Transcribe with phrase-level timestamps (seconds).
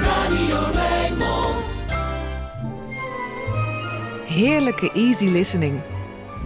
[0.00, 1.64] Radio Rijnmond.
[4.26, 5.80] Heerlijke easy listening.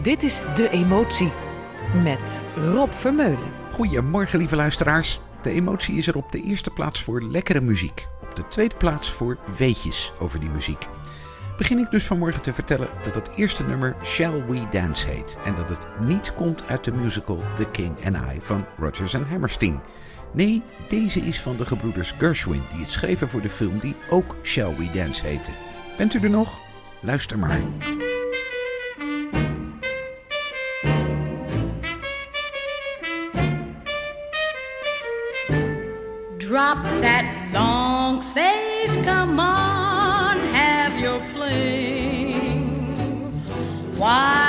[0.03, 1.33] Dit is De Emotie
[2.03, 3.53] met Rob Vermeulen.
[3.73, 5.21] Goedemorgen, lieve luisteraars.
[5.43, 8.06] De emotie is er op de eerste plaats voor lekkere muziek.
[8.22, 10.87] Op de tweede plaats voor weetjes over die muziek.
[11.56, 15.38] Begin ik dus vanmorgen te vertellen dat het eerste nummer Shall We Dance heet.
[15.45, 19.27] En dat het niet komt uit de musical The King and I van Rodgers and
[19.27, 19.80] Hammerstein.
[20.33, 24.37] Nee, deze is van de gebroeders Gershwin, die het schreven voor de film die ook
[24.42, 25.51] Shall We Dance heette.
[25.96, 26.60] Bent u er nog?
[27.01, 27.60] Luister maar.
[36.38, 42.38] Drop that long face, come on, have your fling.
[43.96, 44.48] Why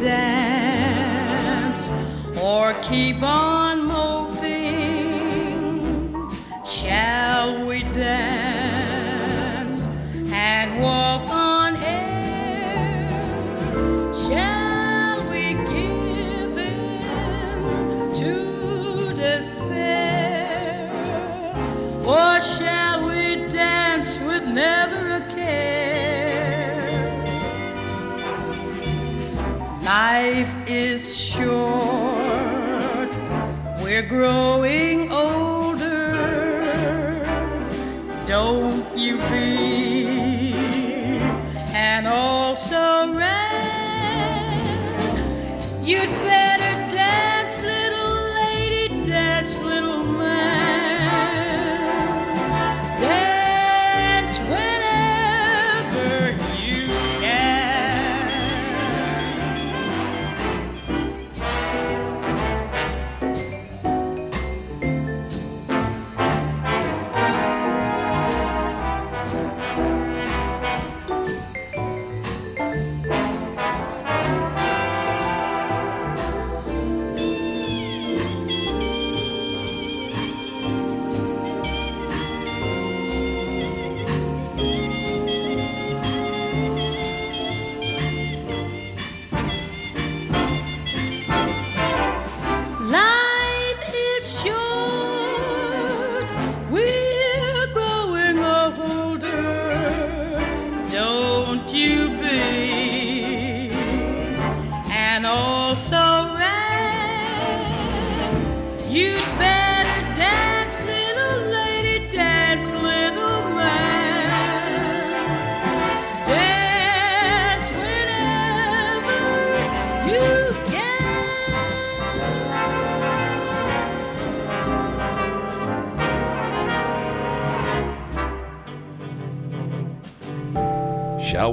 [0.00, 1.90] dance
[2.40, 5.20] or keep on moping?
[6.64, 7.19] Shall
[29.90, 33.10] Life is short,
[33.82, 34.89] we're growing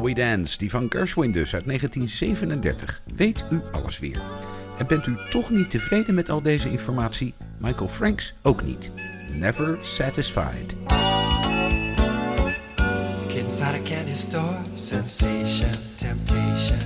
[0.07, 3.01] We die van Gershwin dus uit 1937.
[3.15, 4.21] Weet u alles weer?
[4.77, 7.33] En bent u toch niet tevreden met al deze informatie?
[7.57, 8.91] Michael Franks ook niet.
[9.31, 10.75] Never satisfied.
[13.27, 16.77] Kid inside a candy store, sensation, temptation.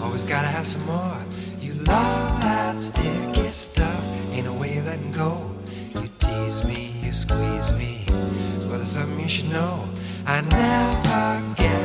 [0.00, 1.16] Always gotta have some more.
[1.58, 5.50] You love that sticky stuff, ain't no way you're letting go.
[5.92, 8.04] You tease me, you squeeze me,
[8.58, 9.88] but there's something you should know.
[10.26, 11.83] I never get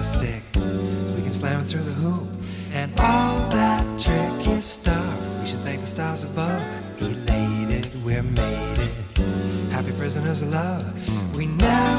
[0.00, 0.42] gymnastic.
[1.14, 2.28] We can slam it through the hoop
[2.72, 5.42] and all that tricky stuff.
[5.42, 6.62] We should thank the stars above.
[7.00, 8.94] Elated, we're made it.
[9.72, 11.36] Happy prisoners of love.
[11.36, 11.89] We never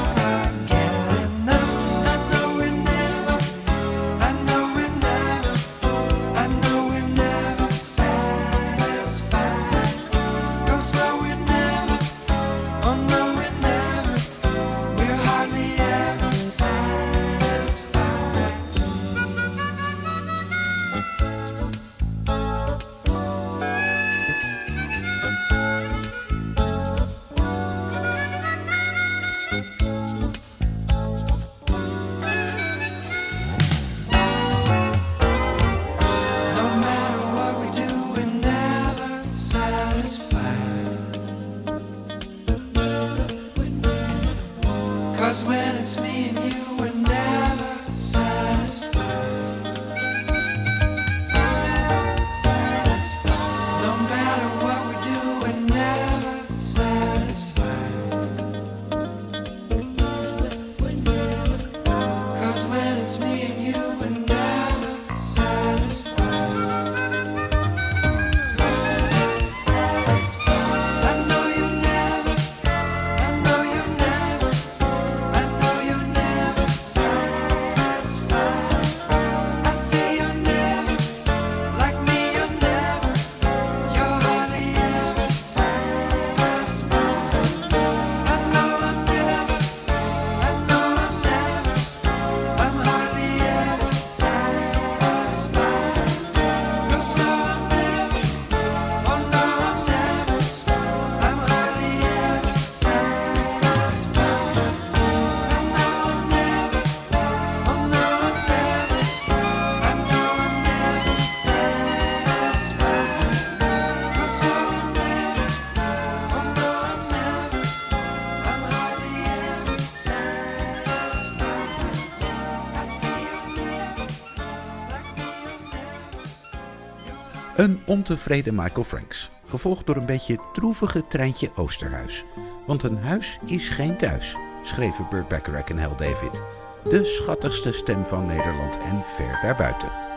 [127.92, 132.24] ontevreden Michael Franks, gevolgd door een beetje troevige Treintje Oosterhuis.
[132.66, 136.42] Want een huis is geen thuis, schreven Burt Bacharach en Hal David.
[136.88, 140.11] De schattigste stem van Nederland en ver daarbuiten.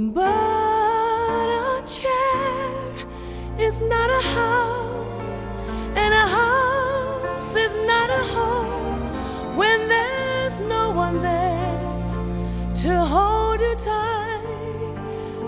[0.00, 3.04] But a chair
[3.58, 5.44] is not a house,
[5.96, 13.74] and a house is not a home when there's no one there to hold you
[13.74, 14.94] tight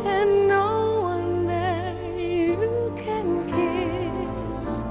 [0.04, 4.82] and no one there you can kiss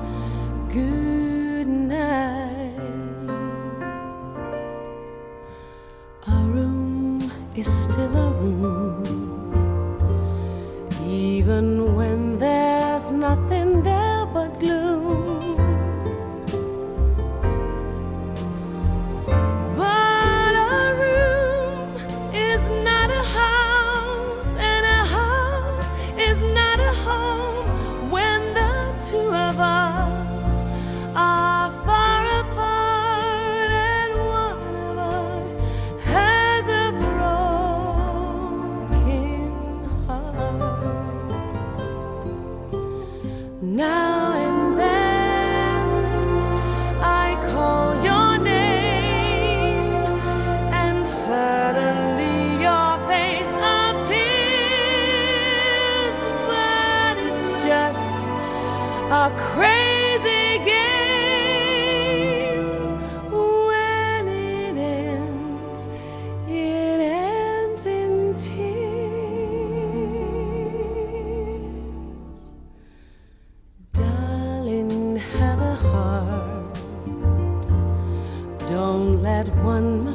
[0.71, 2.79] good night.
[6.27, 8.78] A room is still a room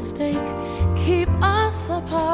[0.04, 0.36] mistake
[1.02, 2.33] keep us apart.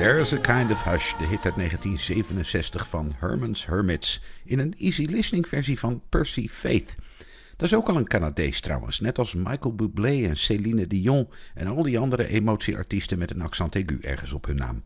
[0.00, 5.04] There's a Kind of Hush, de hit uit 1967 van Herman's Hermits, in een easy
[5.04, 6.94] listening versie van Percy Faith.
[7.56, 11.66] Dat is ook al een Canadees trouwens, net als Michael Bublé en Céline Dion en
[11.66, 14.82] al die andere emotieartiesten met een accent aigu ergens op hun naam.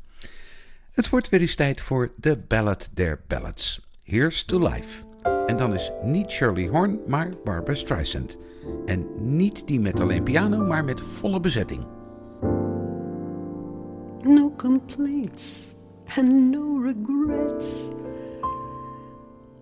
[0.92, 3.88] Het wordt weer eens tijd voor The Ballad der Ballads.
[4.02, 5.04] Here's to Life.
[5.46, 8.36] En dan is niet Shirley Horn, maar Barbara Streisand.
[8.86, 9.06] En
[9.36, 11.93] niet die met alleen piano, maar met volle bezetting.
[14.24, 15.74] No complaints
[16.16, 17.92] and no regrets.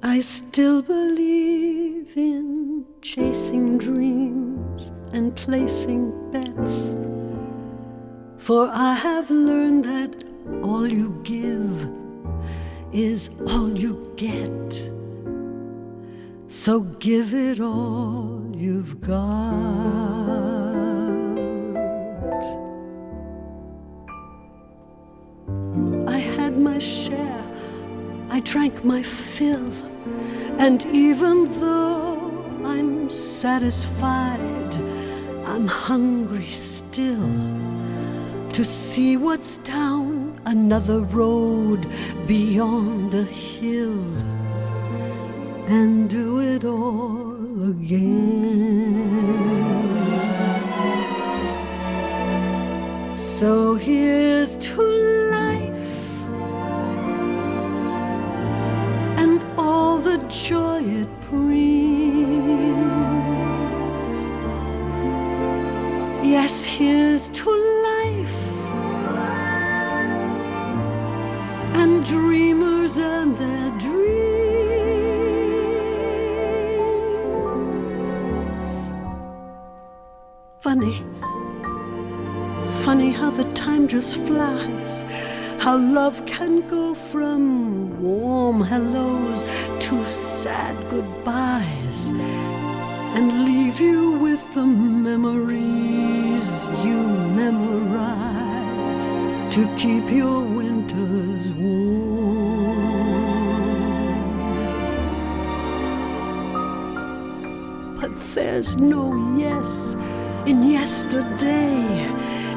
[0.03, 6.97] I still believe in chasing dreams and placing bets.
[8.39, 10.25] For I have learned that
[10.63, 11.91] all you give
[12.93, 14.91] is all you get.
[16.49, 20.62] So give it all you've got.
[26.53, 27.45] Had my share,
[28.29, 29.73] I drank my fill,
[30.59, 34.75] and even though I'm satisfied,
[35.47, 37.31] I'm hungry still
[38.51, 41.87] to see what's down another road
[42.27, 44.05] beyond a hill
[45.69, 49.23] and do it all again.
[53.17, 54.92] So here's to
[60.33, 61.53] joy it brings.
[66.25, 67.51] Yes, here's to
[67.91, 68.43] life
[71.75, 74.13] and dreamers and their dreams.
[80.61, 81.05] Funny
[82.83, 85.05] funny how the time just flies.
[85.61, 89.45] How love can go from warm hellos
[89.93, 92.09] to sad goodbyes
[93.17, 96.49] and leave you with the memories
[96.83, 97.01] you
[97.43, 99.05] memorize
[99.55, 102.83] to keep your winters warm.
[108.01, 109.05] But there's no
[109.37, 109.95] yes
[110.47, 111.85] in yesterday.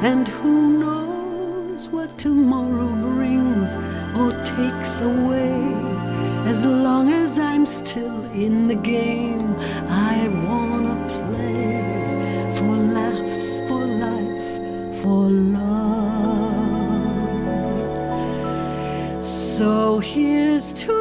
[0.09, 3.75] And who knows what tomorrow brings
[4.15, 5.84] or takes away?
[6.45, 9.55] As long as I'm still in the game,
[9.89, 16.05] I wanna play for laughs, for life, for love.
[19.23, 20.94] So here's to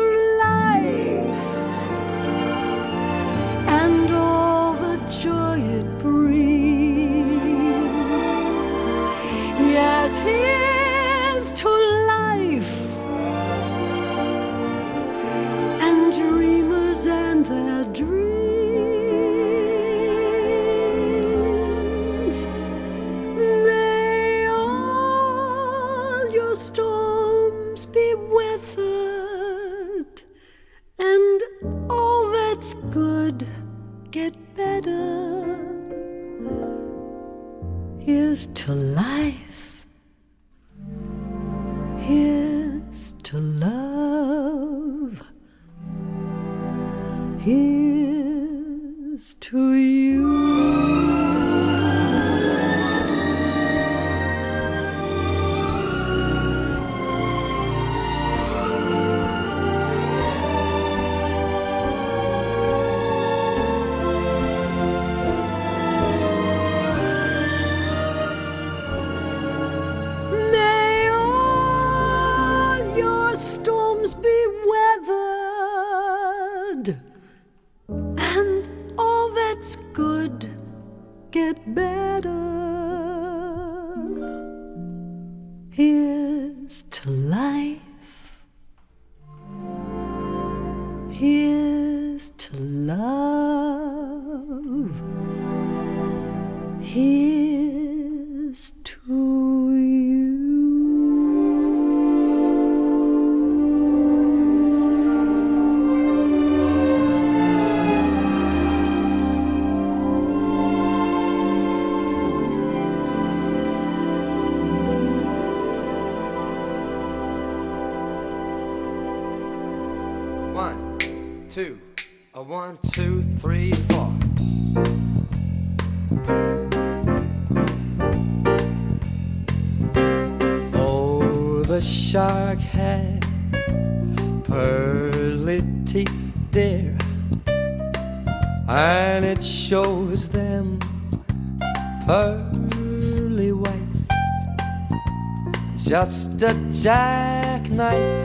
[146.85, 148.24] jackknife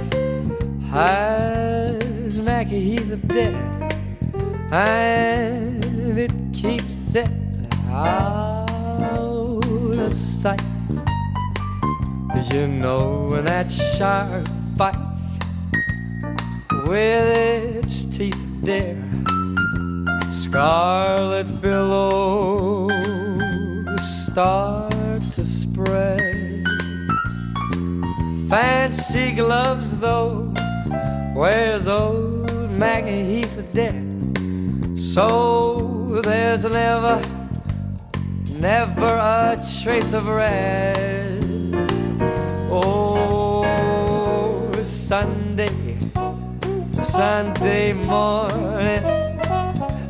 [33.09, 34.05] Maggie Heath dead.
[34.97, 37.21] So there's never,
[38.59, 41.43] never a trace of red.
[42.71, 43.65] Oh,
[44.83, 45.97] Sunday,
[46.99, 49.03] Sunday morning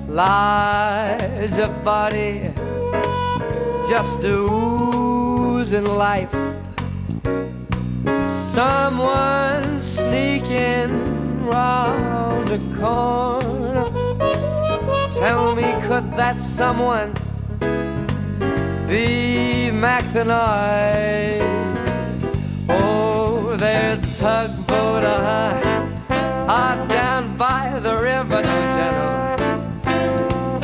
[0.10, 2.52] lies a body
[3.88, 6.36] just oozing life.
[8.26, 13.86] Someone sneaking round the corner.
[15.12, 17.14] Tell me, could that someone
[18.88, 21.44] be Mac the Knife?
[22.68, 25.62] Oh, there's a tugboat uh,
[26.10, 28.70] uh, down by the river, don't?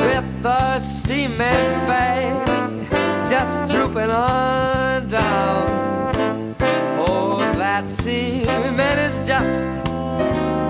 [0.00, 6.56] With a cement bag just drooping on down.
[6.98, 9.85] Oh, that cement is just,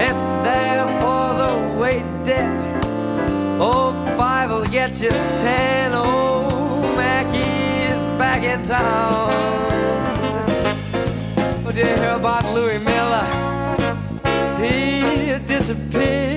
[0.09, 2.51] it's there for the weight, dear.
[3.61, 5.93] Oh, five will get you ten.
[5.95, 9.67] Oh, Mackie's back in town.
[11.65, 13.27] Oh, did you hear about Louis Miller?
[14.63, 16.36] He disappeared,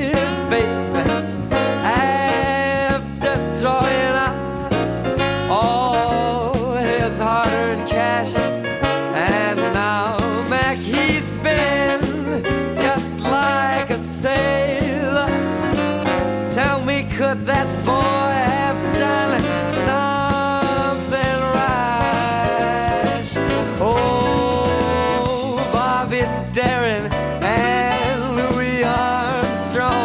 [29.70, 29.99] Armstrong,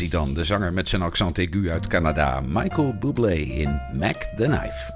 [0.00, 4.44] was dan, de zanger met zijn accent aigu uit Canada, Michael Bublé in Mac the
[4.44, 4.92] Knife.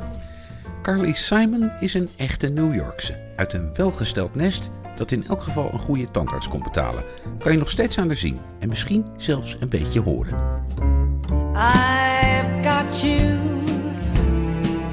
[0.82, 5.72] Carly Simon is een echte New Yorkse, uit een welgesteld nest dat in elk geval
[5.72, 7.04] een goede tandarts kon betalen.
[7.38, 10.34] Kan je nog steeds aan haar zien en misschien zelfs een beetje horen.
[11.54, 13.38] I've got you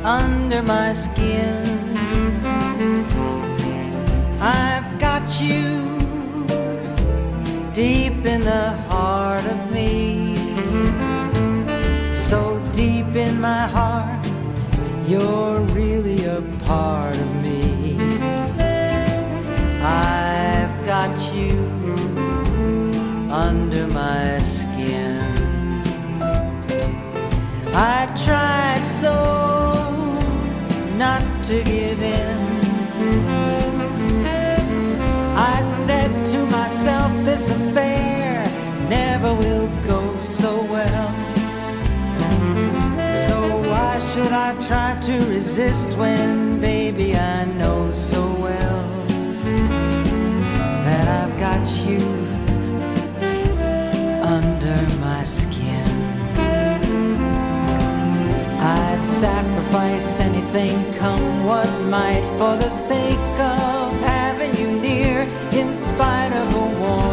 [0.06, 1.62] under my skin.
[4.40, 5.85] I've got you
[7.76, 10.34] deep in the heart of me.
[12.14, 14.26] So deep in my heart,
[15.06, 17.98] you're really a part of me.
[19.84, 21.60] I've got you
[23.30, 25.20] under my skin.
[27.74, 29.16] I tried so
[30.96, 32.35] not to give in.
[39.26, 41.12] Never will go so well.
[43.28, 43.38] So
[43.70, 48.88] why should I try to resist when, baby, I know so well
[50.86, 52.04] that I've got you
[54.22, 55.90] under my skin?
[58.60, 66.34] I'd sacrifice anything, come what might, for the sake of having you near, in spite
[66.34, 67.05] of a warning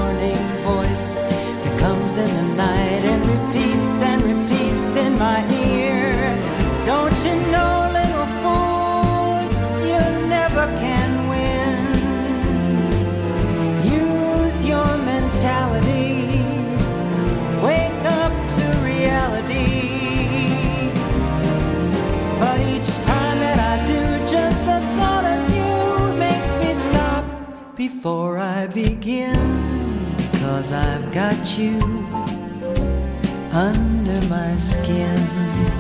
[2.62, 6.12] night and repeats and repeats in my ear.
[6.90, 9.35] Don't you know, little fool,
[9.90, 10.03] you
[10.37, 11.77] never can win.
[14.03, 16.14] Use your mentality,
[17.68, 19.72] wake up to reality.
[22.42, 24.03] But each time that I do,
[24.37, 25.72] just the thought of you
[26.27, 27.25] makes me stop
[27.85, 29.40] before I begin.
[30.42, 32.02] Cause I've got you
[33.53, 35.72] under my skin.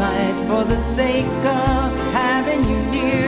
[0.00, 3.26] Might, for the sake of having you near.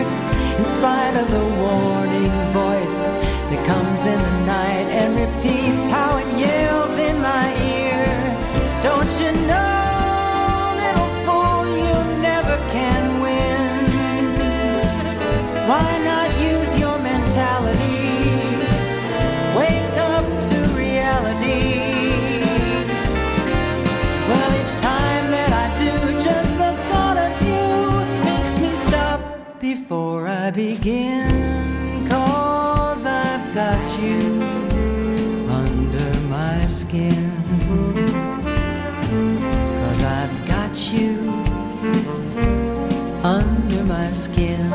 [0.59, 3.03] In spite of the warning voice
[3.51, 8.05] that comes in the night and repeats how it yells in my ear.
[8.89, 11.97] Don't you know, little fool, you
[12.29, 13.73] never can win?
[15.69, 16.02] Why
[29.83, 32.07] before I begin.
[32.09, 34.21] Cause I've got you
[35.51, 37.33] under my skin.
[39.81, 41.15] Cause I've got you
[43.25, 44.71] under my skin.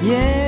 [0.00, 0.47] Yeah,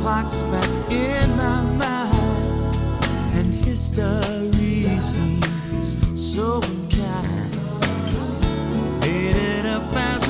[0.00, 3.04] Clocks back in my mind,
[3.34, 7.54] and history seems so unkind.
[9.02, 10.29] Made it up as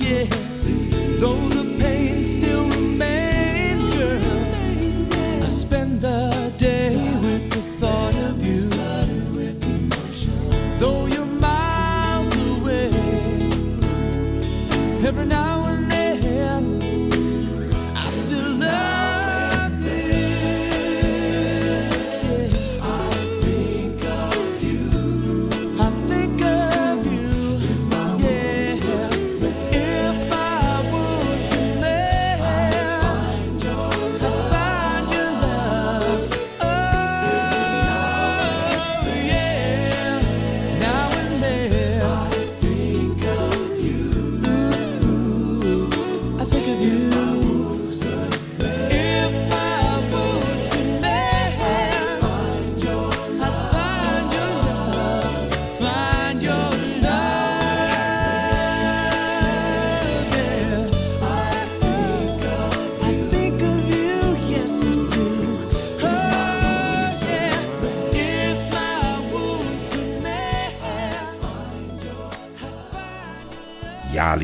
[0.00, 0.37] yeah.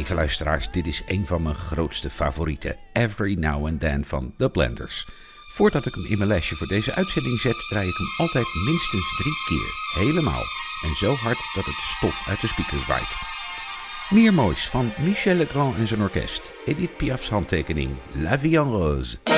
[0.04, 4.50] Lieve luisteraars, dit is een van mijn grootste favorieten, Every Now and Then van The
[4.50, 5.06] Blenders.
[5.52, 9.16] Voordat ik hem in mijn lesje voor deze uitzending zet, draai ik hem altijd minstens
[9.16, 10.42] drie keer, helemaal.
[10.82, 13.16] En zo hard dat het stof uit de speakers waait.
[14.10, 16.52] Meer moois van Michel Legrand en zijn orkest.
[16.64, 19.33] Edith Piaf's handtekening, La Vie en Rose.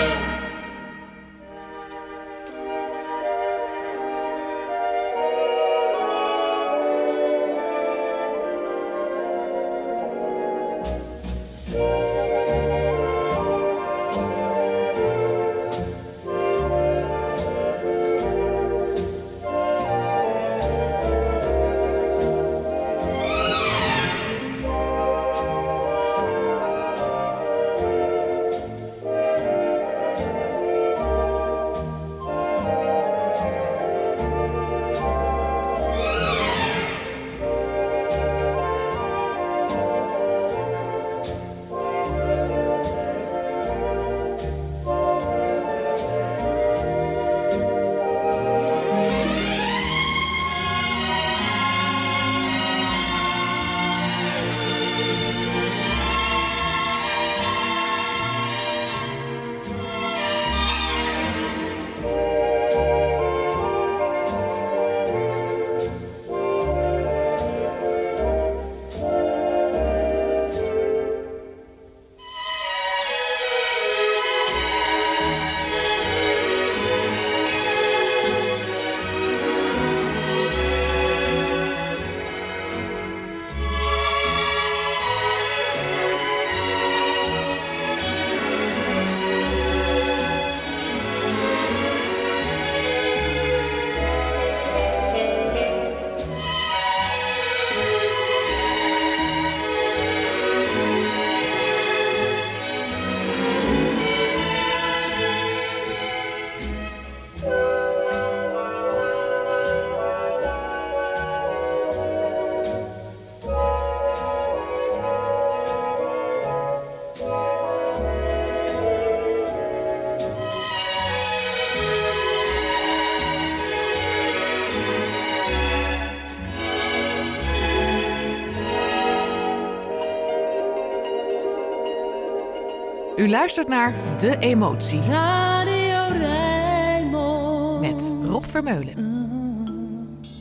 [133.27, 137.81] U luistert naar De Emotie Radio Rijnmond.
[137.81, 138.95] met Rob Vermeulen.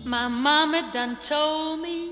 [0.03, 2.07] My mama done told me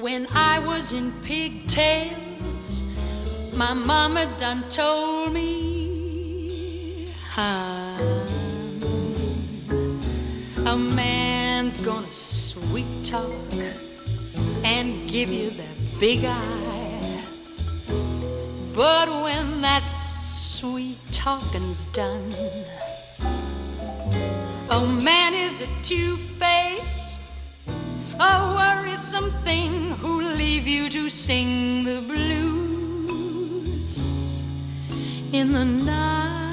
[0.00, 2.84] when I was in pigtails.
[3.56, 7.08] My mama done told me
[10.66, 13.52] a man's gonna sweet talk
[14.62, 16.53] and give you that big eye.
[21.24, 22.34] Talking's done,
[24.68, 27.16] a man is a two-face,
[28.20, 33.24] a worrisome thing who'll leave you to sing the blues
[35.32, 36.43] in the night.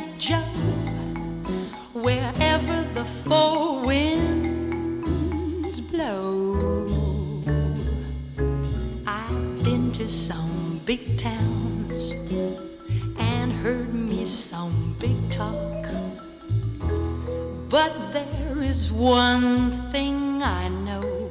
[10.10, 12.12] some big towns
[13.18, 15.86] and heard me some big talk.
[17.70, 21.30] But there is one thing I know.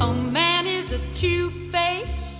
[0.00, 2.36] A man is a two-face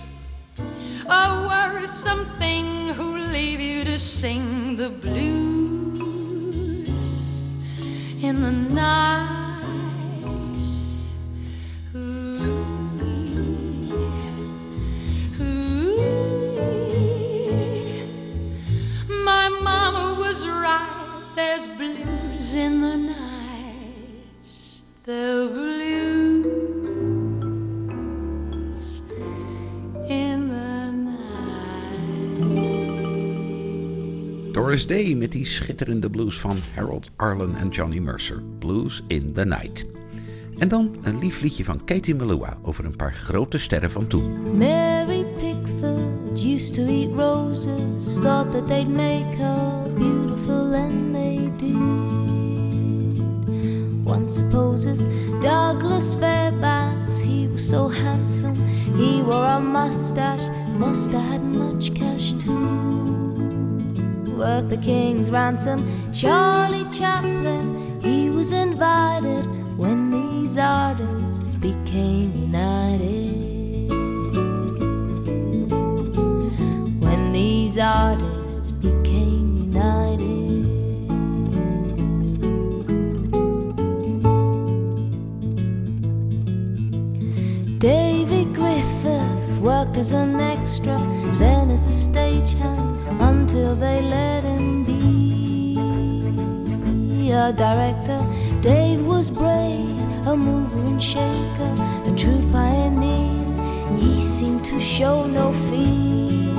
[1.09, 6.09] a worrisome thing who'll leave you to sing the blues
[8.21, 9.36] in the night.
[34.87, 38.43] Day met die schitterende blues van Harold Arlen en Johnny Mercer.
[38.59, 39.85] Blues in the Night.
[40.57, 44.57] En dan een lief liedje van Katie Melua over een paar grote sterren van toen.
[44.57, 51.75] Mary Pickford used to eat roses, thought that they'd make her beautiful, and they did.
[54.05, 55.01] One supposes
[55.41, 58.55] Douglas Fairbanks, he was so handsome,
[58.97, 62.66] he wore a mustache, must have had much cash too.
[64.37, 65.83] Worth the king's ransom,
[66.13, 73.89] Charlie Chaplin, he was invited when these artists became united.
[77.01, 80.19] When these artists became united.
[87.79, 90.95] David Griffith worked as an extra,
[91.39, 94.97] then as a stagehand until they let him be
[97.31, 98.19] a director.
[98.61, 101.73] Dave was brave, a mover and shaker,
[102.09, 103.45] a true pioneer.
[103.97, 106.51] He seemed to show no fear,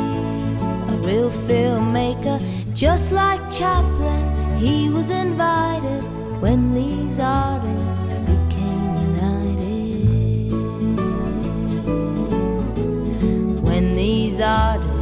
[0.93, 2.39] a real filmmaker,
[2.75, 4.57] just like Chaplin.
[4.59, 6.03] He was invited
[6.41, 10.53] when these artists became united.
[13.63, 14.98] When these artists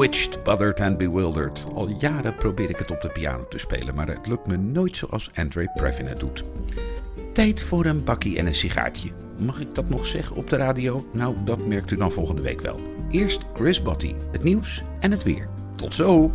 [0.00, 1.66] Bewitched, Bothered and Bewildered.
[1.74, 4.96] Al jaren probeer ik het op de piano te spelen, maar het lukt me nooit
[4.96, 6.44] zoals Andre Previn het doet.
[7.32, 9.10] Tijd voor een bakkie en een sigaartje.
[9.38, 11.06] Mag ik dat nog zeggen op de radio?
[11.12, 12.80] Nou, dat merkt u dan volgende week wel.
[13.10, 15.48] Eerst Chris Botti, het nieuws en het weer.
[15.76, 16.32] Tot zo!